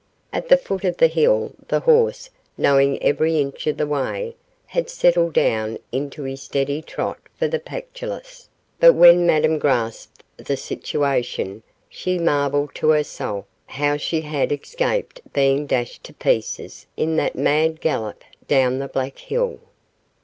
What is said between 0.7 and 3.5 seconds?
of the hill, the horse, knowing every